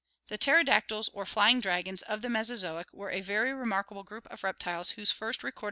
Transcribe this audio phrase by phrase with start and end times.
[0.29, 4.89] The pterodactyls or flying dragons of the Mesozoic were a very remarkable gpoup of reptiles
[4.91, 5.59] whose first recorded appearance Fig.